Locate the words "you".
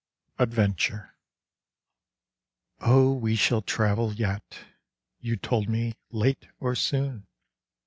5.19-5.37